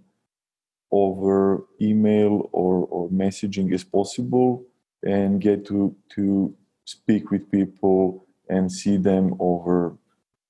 [0.91, 4.63] over email or, or messaging as possible
[5.03, 6.53] and get to, to
[6.85, 9.97] speak with people and see them over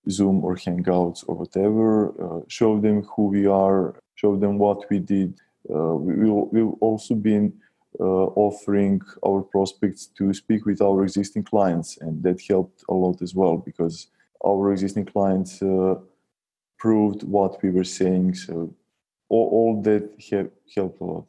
[0.09, 4.99] Zoom or Hangouts or whatever, uh, show them who we are, show them what we
[4.99, 5.39] did.
[5.69, 7.51] Uh, we will, we've also been
[7.99, 13.21] uh, offering our prospects to speak with our existing clients, and that helped a lot
[13.21, 14.07] as well because
[14.45, 15.95] our existing clients uh,
[16.85, 18.35] proved what we were saying.
[18.35, 18.71] So
[19.29, 21.25] all, all that have, helped a lot.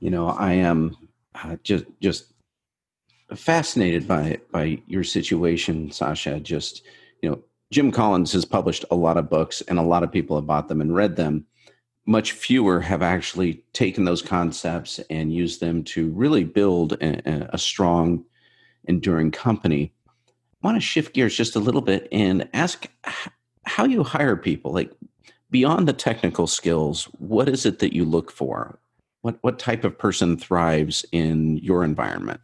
[0.00, 0.96] You know, I am
[1.36, 2.32] uh, just just
[3.36, 6.40] fascinated by by your situation, Sasa.
[6.40, 6.82] Just
[7.22, 7.38] you know,
[7.70, 10.66] Jim Collins has published a lot of books, and a lot of people have bought
[10.66, 11.46] them and read them.
[12.04, 17.58] Much fewer have actually taken those concepts and used them to really build a, a
[17.58, 18.24] strong,
[18.88, 19.92] enduring company.
[20.64, 22.88] I want to shift gears just a little bit and ask
[23.66, 24.90] how you hire people like
[25.50, 28.78] beyond the technical skills what is it that you look for?
[29.22, 32.40] What what type of person thrives in your environment?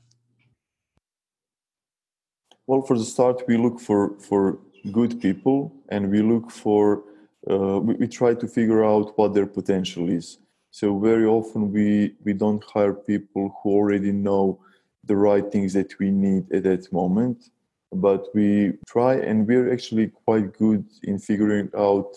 [2.66, 4.59] Well for the start we look for for
[4.92, 7.04] good people and we look for
[7.50, 10.38] uh, we, we try to figure out what their potential is.
[10.70, 14.61] So very often we we don't hire people who already know
[15.04, 17.50] the right things that we need at that moment
[17.92, 22.14] but we try and we're actually quite good in figuring out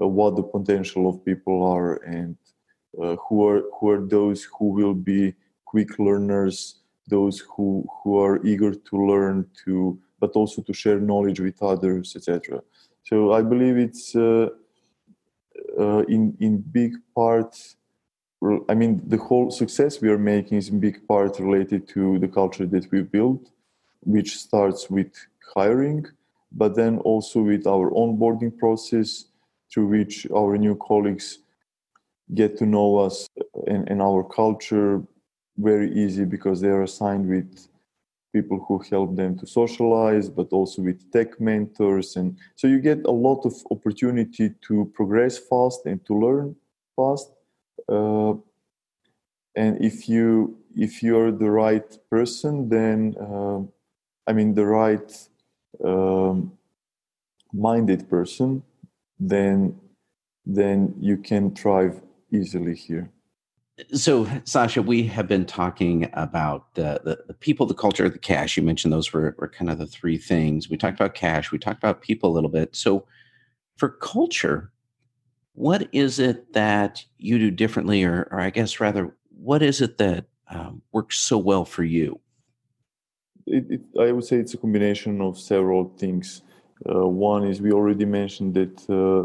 [0.00, 2.36] uh, what the potential of people are and
[3.02, 5.34] uh, who are who are those who will be
[5.64, 11.40] quick learners those who who are eager to learn to but also to share knowledge
[11.40, 12.62] with others etc
[13.04, 14.48] so i believe it's uh,
[15.78, 17.56] uh, in in big part
[18.68, 22.28] i mean the whole success we are making is in big part related to the
[22.28, 23.50] culture that we built
[24.00, 25.12] which starts with
[25.54, 26.06] hiring,
[26.52, 29.26] but then also with our onboarding process
[29.72, 31.38] through which our new colleagues
[32.34, 33.28] get to know us
[33.66, 35.02] and, and our culture,
[35.58, 37.68] very easy because they are assigned with
[38.32, 42.16] people who help them to socialize, but also with tech mentors.
[42.16, 46.56] And so you get a lot of opportunity to progress fast and to learn
[46.96, 47.30] fast.
[47.88, 48.34] Uh,
[49.54, 53.60] and if you if you're the right person, then uh,
[54.26, 55.28] I mean the right
[55.84, 56.52] um,
[57.52, 58.62] minded person,
[59.18, 59.78] then
[60.44, 63.10] then you can thrive easily here.
[63.92, 68.56] So, Sasa, we have been talking about the, the, the, people, the culture, the cash.
[68.56, 70.70] You mentioned those were, were kind of the three things.
[70.70, 72.74] We talked about cash, we talked about people a little bit.
[72.74, 73.06] So,
[73.76, 74.72] for culture,
[75.52, 79.98] what is it that you do differently, or, or I guess rather, what is it
[79.98, 82.18] that um, works so well for you?
[83.46, 86.42] It, it, I would say it's a combination of several things.
[86.88, 89.22] Uh, one is we already mentioned that uh,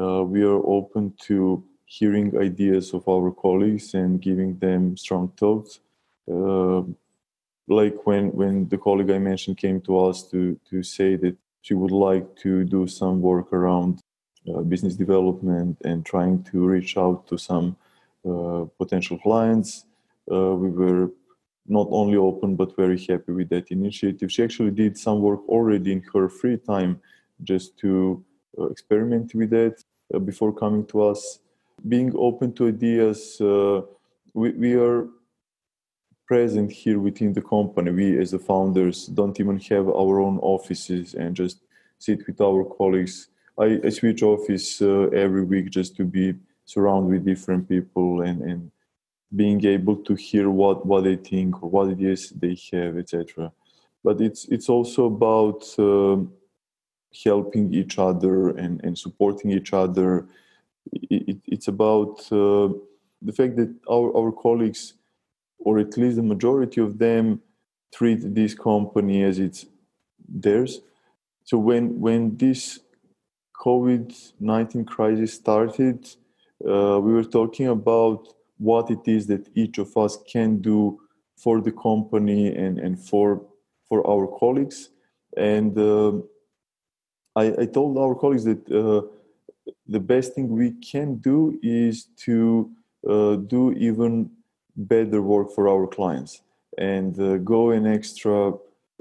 [0.00, 5.80] uh, we are open to hearing ideas of our colleagues and giving them strong thoughts.
[6.30, 6.82] Uh,
[7.68, 11.74] like when when the colleague I mentioned came to us to to say that she
[11.74, 14.00] would like to do some work around
[14.48, 17.76] uh, business development and trying to reach out to some
[18.28, 19.84] uh, potential clients.
[20.26, 21.10] We were
[21.66, 24.30] not only open but very happy with that initiative.
[24.30, 27.00] She actually did some work already in her free time
[27.42, 28.22] just to
[28.58, 29.82] uh, experiment with that
[30.14, 31.38] uh, before coming to us
[31.88, 33.40] being open to ideas.
[33.40, 33.82] Uh,
[34.34, 35.08] we, we are
[36.26, 37.90] present here within the company.
[37.90, 41.58] We, as the founders, don't even have our own offices and just
[41.98, 43.28] sit with our colleagues.
[43.58, 48.40] I, I switch office uh, every week just to be surrounded with different people and,
[48.42, 48.70] and
[49.34, 53.52] being able to hear what, what they think or what ideas they have, etc.
[54.04, 56.18] But it's it's also about uh,
[57.24, 60.26] helping each other and, and supporting each other
[60.90, 62.68] it, it's about uh,
[63.20, 64.94] the fact that our, our colleagues,
[65.58, 67.40] or at least the majority of them,
[67.94, 69.66] treat this company as it's
[70.28, 70.80] theirs.
[71.44, 72.80] So when when this
[73.64, 76.08] COVID nineteen crisis started,
[76.66, 78.28] uh, we were talking about
[78.62, 81.00] what it is that each of us can do
[81.36, 83.28] for the company and, and for
[83.88, 84.88] for our colleagues.
[85.36, 86.12] And uh,
[87.36, 89.02] I, I, told our colleagues that uh,
[89.86, 92.70] the best thing we can do is to
[93.08, 94.30] uh, do even
[94.76, 96.42] better work for our clients
[96.78, 98.52] and uh, go an extra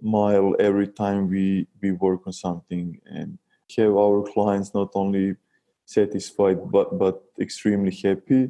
[0.02, 3.38] mile every time we, we work on something and
[3.78, 5.36] have our clients not only
[5.86, 8.50] satisfied but, but extremely happy.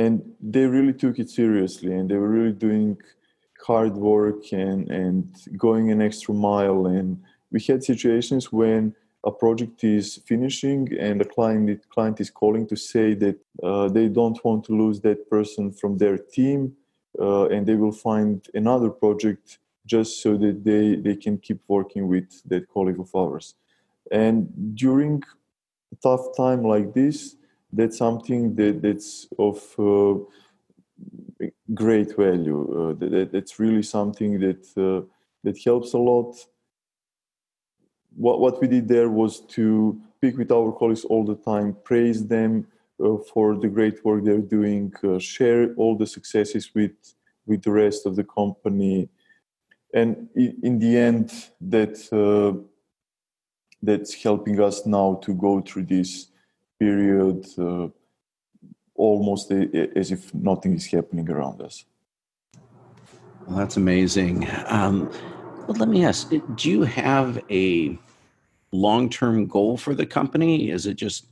[0.00, 2.96] And they really took it seriously and they were really doing
[3.66, 6.86] hard work and, and going an extra mile.
[6.86, 12.30] And we had situations when a project is finishing and the client the client is
[12.30, 16.72] calling to say that uh, they don't want to lose that person from their team
[17.20, 22.08] uh, and they will find another project just so that they they can keep working
[22.08, 23.54] with that colleague of ours
[24.10, 25.22] and during
[25.92, 27.36] a tough time like this
[27.72, 30.18] that's something that that's of uh,
[31.74, 35.06] great value uh, that, that's really something that uh,
[35.44, 36.36] that helps a lot
[38.16, 42.26] what, what we did there was to speak with our colleagues all the time, praise
[42.26, 42.66] them
[43.02, 46.92] uh, for the great work they're doing, uh, share all the successes with,
[47.46, 49.08] with the rest of the company.
[49.94, 52.62] And in the end, that,
[53.82, 56.28] that's helping us now to go through this
[56.82, 57.86] period uh,
[58.96, 61.84] almost as if nothing is happening around us.
[63.46, 64.48] Well, that's amazing.
[64.66, 65.08] Um,
[65.66, 67.96] well, let me ask do you have a
[68.72, 70.70] long term goal for the company?
[70.70, 71.26] Is it just,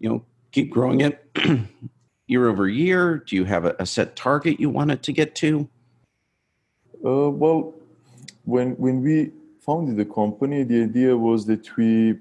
[0.00, 1.14] you know, keep growing it
[2.26, 3.18] year over year?
[3.18, 5.68] Do you have a, a set target you want it to get to?
[7.04, 7.74] Uh, well,
[8.44, 12.18] when, when we founded the company, the idea was that we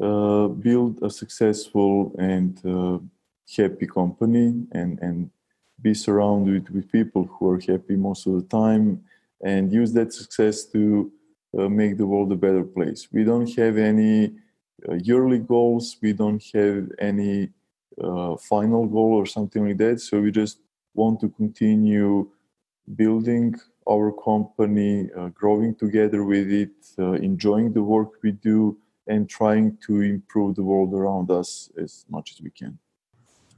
[0.00, 2.98] uh, build a successful and uh,
[3.54, 5.30] happy company and, and
[5.82, 9.04] be surrounded with people who are happy most of the time
[9.42, 11.12] and use that success to
[11.58, 13.08] uh, make the world a better place.
[13.12, 14.32] We don't have any
[14.88, 17.50] uh, yearly goals, we don't have any
[18.02, 20.00] uh, final goal or something like that.
[20.00, 20.60] So we just
[20.94, 22.30] want to continue
[22.96, 30.00] building our company, growing together with it, enjoying the work we do, and trying to
[30.00, 32.78] improve the world around us as much as we can.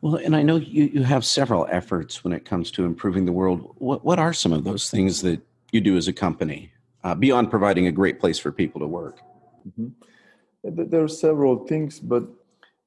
[0.00, 3.32] Well, and I know you, you have several efforts when it comes to improving the
[3.32, 3.74] world.
[3.78, 5.40] What, what are some of those things that
[5.72, 6.70] you do as a company
[7.04, 9.20] uh, beyond providing a great place for people to work?
[9.66, 10.90] Mm-hmm.
[10.90, 12.24] There are several things, but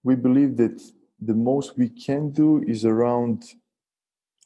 [0.03, 0.81] we believe that
[1.19, 3.43] the most we can do is around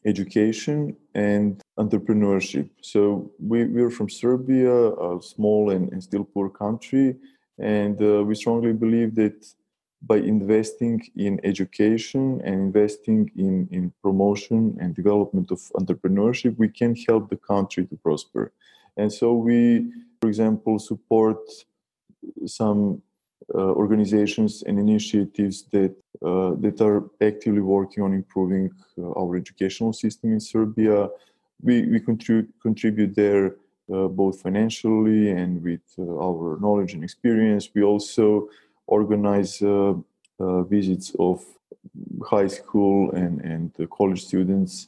[0.05, 2.69] education and entrepreneurship.
[2.81, 7.15] So we, we're from Serbia, a small and, and still poor country,
[7.61, 9.45] and uh, we strongly believe that
[10.01, 16.95] by investing in education and investing in, in promotion and development of entrepreneurship, we can
[17.07, 18.51] help the country to prosper.
[18.97, 21.37] And so we, for example, support
[22.47, 23.01] some
[23.53, 25.93] uh, organizations and initiatives that
[26.25, 31.09] uh, that are actively working on improving uh, our educational system in Serbia.
[31.61, 33.55] We we contribute contribute there
[33.91, 37.69] uh, both financially and with uh, our knowledge and experience.
[37.73, 38.49] We also
[38.87, 39.93] organize uh,
[40.63, 41.43] visits of
[42.23, 44.87] high school and and college students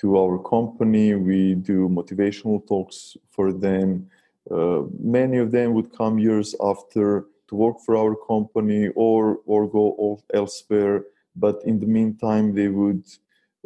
[0.00, 1.14] to our company.
[1.14, 4.10] We do motivational talks for them.
[5.20, 7.06] many of them would come years after
[7.48, 9.84] to work for our company or or go
[10.34, 11.04] elsewhere
[11.36, 13.04] but in the meantime they would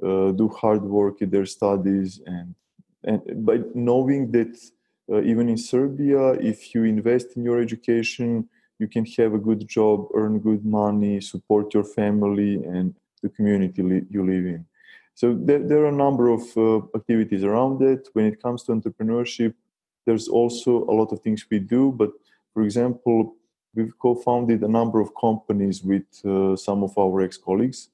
[0.02, 2.54] uh, do hard work in their studies and
[3.04, 4.52] and by knowing that
[5.10, 8.48] uh, even in Serbia if you invest in your education
[8.78, 13.82] you can have a good job earn good money support your family and the community
[13.82, 14.64] li- you live in
[15.14, 18.72] so there, there are a number of uh, activities around it when it comes to
[18.72, 19.54] entrepreneurship
[20.04, 22.10] there's also a lot of things we do but
[22.52, 23.36] for example
[23.76, 27.90] we've co-founded a number of companies with uh, some of our ex-colleagues.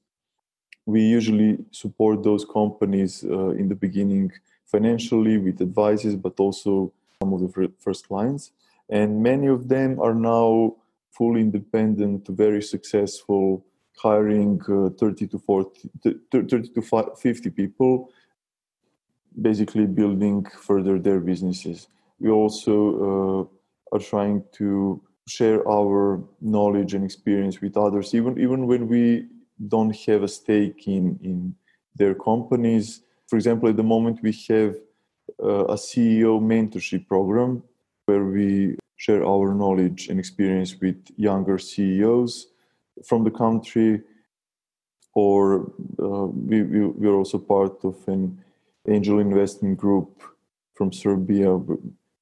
[0.85, 4.31] We usually support those companies uh, in the beginning
[4.65, 6.93] financially with advices, but also
[7.23, 8.51] some of the first clients.
[8.89, 10.75] And many of them are now
[11.11, 13.65] fully independent, very successful,
[13.97, 15.89] hiring uh, 30 to 40,
[16.31, 18.09] 30 to 50 people,
[19.41, 21.87] basically building further their businesses.
[22.19, 22.75] We also
[23.07, 29.25] uh, are trying to share our knowledge and experience with others even even when we
[29.69, 31.55] don't have a stake in in
[31.95, 34.75] their companies for example at the moment we have
[35.39, 37.63] a ceo mentorship program
[38.05, 42.47] where we share our knowledge and experience with younger ceos
[43.05, 44.01] from the country
[45.15, 45.71] or
[46.01, 48.37] uh, we, we, we are also part of an
[48.87, 50.23] angel investment group
[50.73, 51.59] from serbia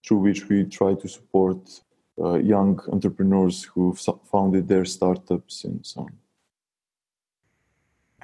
[0.05, 1.81] through which we try to support
[2.21, 3.99] uh, young entrepreneurs who've
[4.31, 6.11] founded their startups and so on.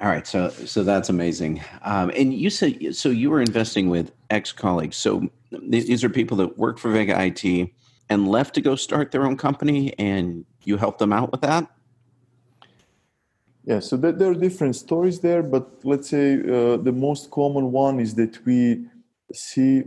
[0.00, 1.60] All right, so so that's amazing.
[1.82, 4.96] Um, and you said so you were investing with ex colleagues.
[4.96, 7.70] So these are people that work for Vega IT
[8.08, 11.68] and left to go start their own company, and you helped them out with that.
[13.64, 18.00] Yeah, so there are different stories there, but let's say uh, the most common one
[18.00, 18.86] is that we
[19.34, 19.82] see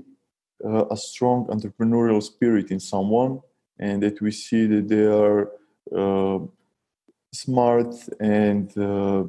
[0.63, 3.41] uh, a strong entrepreneurial spirit in someone
[3.79, 5.51] and that we see that they are
[5.97, 6.39] uh,
[7.33, 9.23] smart and uh,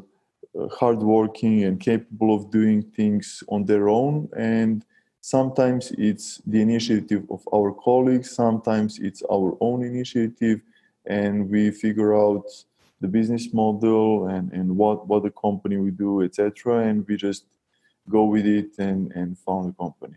[0.79, 4.29] hardworking and capable of doing things on their own.
[4.37, 4.85] And
[5.21, 10.61] sometimes it's the initiative of our colleagues, sometimes it's our own initiative,
[11.07, 12.45] and we figure out
[13.01, 16.87] the business model and, and what, what the company will do, etc.
[16.87, 17.45] And we just
[18.09, 20.17] go with it and, and found a company.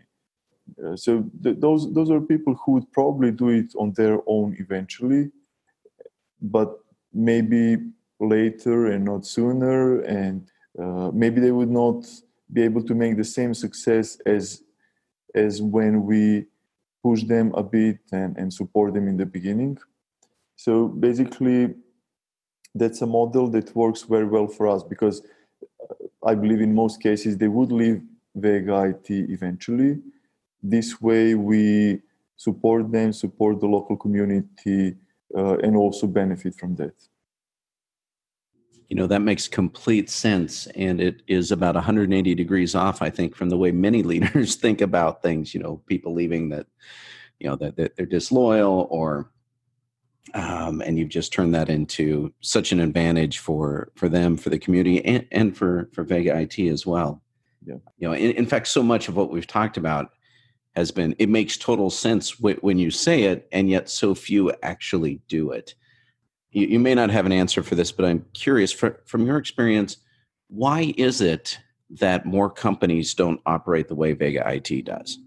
[0.84, 4.56] Uh, so th- those those are people who would probably do it on their own
[4.58, 5.30] eventually,
[6.42, 6.80] but
[7.12, 7.78] maybe
[8.20, 10.48] later and not sooner, and
[10.78, 12.04] uh, maybe they would not
[12.52, 14.62] be able to make the same success as
[15.34, 16.46] as when we
[17.02, 19.76] push them a bit and, and support them in the beginning.
[20.56, 21.74] So basically,
[22.74, 25.22] that's a model that works very well for us because
[25.82, 25.94] uh,
[26.26, 28.00] I believe in most cases they would leave
[28.34, 29.98] Vega IT eventually
[30.62, 32.00] this way we
[32.36, 34.94] support them support the local community
[35.36, 36.94] uh, and also benefit from that
[38.88, 43.34] you know that makes complete sense and it is about 180 degrees off i think
[43.34, 46.66] from the way many leaders think about things you know people leaving that
[47.38, 49.30] you know that, that they're disloyal or
[50.34, 54.58] um, and you've just turned that into such an advantage for for them for the
[54.58, 57.22] community and, and for for vega it as well
[57.64, 57.76] yeah.
[57.98, 60.12] you know in, in fact so much of what we've talked about
[60.74, 64.52] has been it makes total sense w- when you say it and yet so few
[64.62, 65.74] actually do it
[66.50, 69.36] you, you, may not have an answer for this but i'm curious for, from your
[69.36, 69.98] experience
[70.48, 71.58] why is it
[71.90, 75.18] that more companies don't operate the way vega it does?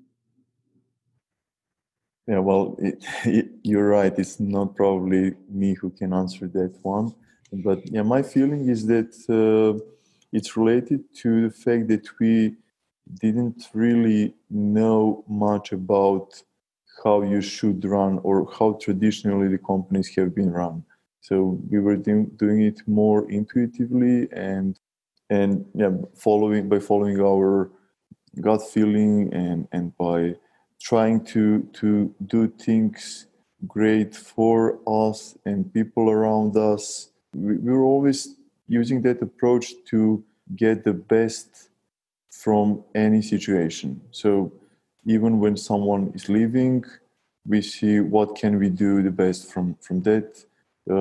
[2.28, 4.14] Yeah well it, it, you're right.
[4.18, 7.14] It's not probably me who can answer that one.
[7.52, 9.84] But yeah my feeling is that uh,
[10.32, 12.56] it's related to the fact that we
[13.20, 16.44] didn't really know much about
[17.04, 20.84] how you should run or how traditionally the companies have been run.
[21.22, 24.80] So we were do- doing it more intuitively and
[25.30, 27.70] and yeah, following by following our
[28.42, 30.36] gut feeling and and by
[30.82, 33.28] trying to to do things
[33.68, 37.10] great for us and people around us.
[37.36, 38.36] We, we're always
[38.68, 40.24] using that approach to
[40.56, 41.70] get the best
[42.32, 44.02] from any situation.
[44.12, 44.52] So
[45.06, 46.86] even when someone is leaving
[47.46, 50.46] we see what can we do the best from from that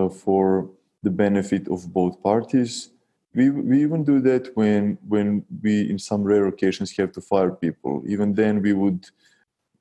[0.09, 0.71] for
[1.03, 2.91] the benefit of both parties.
[3.35, 7.53] We, we even do that when when we in some rare occasions have to fire
[7.53, 8.03] people.
[8.07, 9.07] Even then we would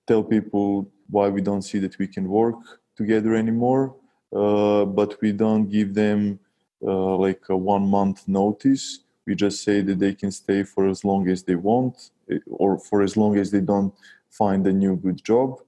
[0.07, 2.55] tell people why we don't see that we can work
[2.95, 3.95] together anymore
[4.35, 6.39] uh, but we don't give them
[6.85, 8.99] uh, like a one month notice.
[9.25, 12.77] We just say that they can stay for as long as they want eh, or
[12.77, 13.93] for as long as they don't
[14.29, 15.59] find a new good job.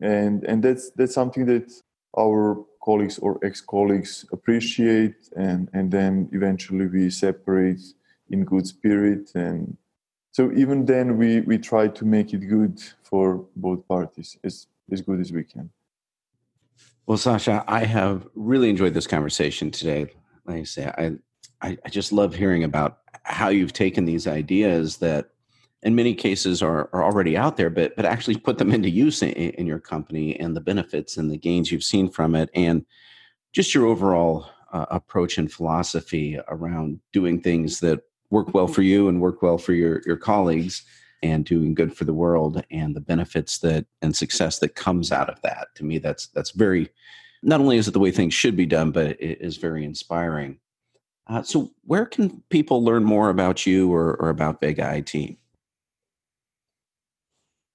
[0.00, 1.72] And and that's that's something that
[2.18, 7.82] our colleagues or ex-colleagues appreciate and and then eventually we separate
[8.30, 9.76] in good spirit and
[10.36, 14.54] so even then we we try to make it good for both parties as
[14.92, 15.66] as good as we can.
[17.06, 20.02] Well sasa i have really enjoyed this conversation today.
[20.46, 21.06] Like i say i
[21.66, 22.90] i, I just love hearing about
[23.24, 25.24] how you've taken these ideas that
[25.86, 29.22] in many cases are, are already out there, but but actually put them into use
[29.22, 32.84] in, in, your company and the benefits and the gains you've seen from it, and
[33.52, 39.08] just your overall uh, approach and philosophy around doing things that work well for you
[39.08, 40.84] and work well for your your colleagues
[41.22, 45.30] and doing good for the world and the benefits that and success that comes out
[45.30, 45.68] of that.
[45.76, 46.90] To me that's that's very
[47.44, 50.58] not only is it the way things should be done but it is very inspiring.
[51.28, 55.36] Uh, so where can people learn more about you or, or about vega it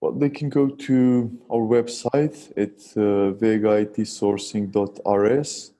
[0.01, 5.71] well, they can go to our website at uh, vegaitsourcing.rs.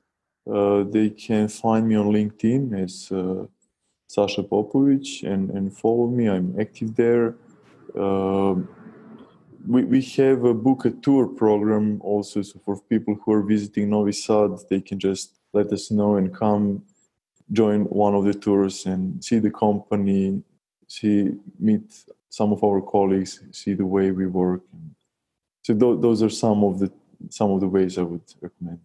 [0.51, 3.45] Uh, they can find me on LinkedIn as uh,
[4.07, 6.29] Sasa Popovic and, and follow me.
[6.29, 7.35] I'm active there.
[7.97, 8.55] Uh,
[9.67, 13.89] we, we have a book a tour program also so for people who are visiting
[13.89, 14.51] Novi Sad.
[14.69, 16.83] They can just let us know and come
[17.51, 20.43] join one of the tours and see the company,
[20.87, 24.61] see meet some of our colleagues see the way we work.
[25.63, 26.89] So th- those are some of the
[27.29, 28.79] some of the ways I would recommend.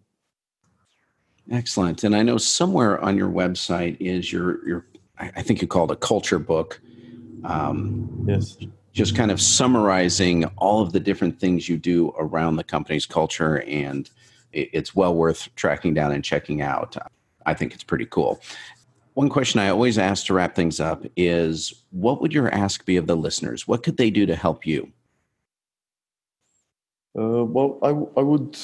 [1.49, 2.03] Excellent.
[2.03, 4.85] And I know somewhere on your website is your your
[5.17, 6.79] I think you called a culture book.
[7.45, 8.57] Um, yes.
[8.91, 13.61] Just kind of summarizing all of the different things you do around the company's culture,
[13.61, 14.09] and
[14.51, 16.97] it's well worth tracking down and checking out.
[17.45, 18.41] I think it's pretty cool.
[19.17, 22.97] One question I always ask to wrap things up is what would your ask be
[22.97, 23.67] of the listeners?
[23.67, 24.91] What could they do to help you?
[27.17, 28.55] Uh, well, I, would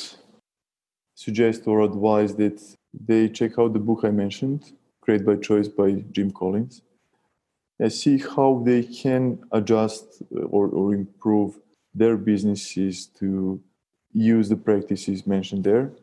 [1.15, 2.61] suggest or advise that
[2.93, 6.83] they check out the book I mentioned, Great by Choice by Jim Collins,
[7.79, 11.57] and see how they can adjust uh, or, or improve
[11.95, 13.59] their businesses to
[14.11, 15.93] use the practices mentioned there.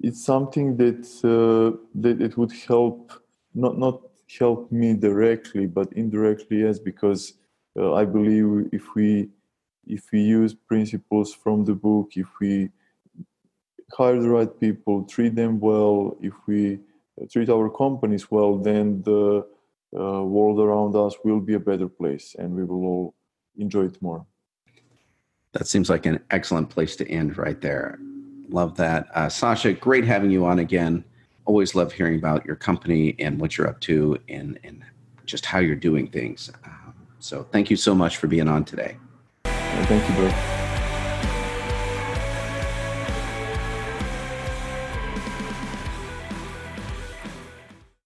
[0.00, 3.20] It's something that, uh, that it would help
[3.54, 4.00] not not
[4.38, 7.34] help me directly, but indirectly yes, because
[7.78, 9.28] uh, I believe if we
[9.86, 12.70] if we use principles from the book, if we
[13.92, 16.78] hire the right people, treat them well, if we
[17.30, 19.44] treat our companies well, then the
[19.98, 23.14] uh, world around us will be a better place, and we will all
[23.56, 24.24] enjoy it more.
[25.52, 27.98] That seems like an excellent place to end right there.
[28.48, 29.08] Love that.
[29.14, 31.04] Uh, Sasa, great having you on again
[31.50, 34.84] always love hearing about your company and what you're up to and, and
[35.26, 36.48] just how you're doing things.
[36.64, 38.96] Um, so thank you so much for being on today.
[39.42, 40.59] Thank you, bro.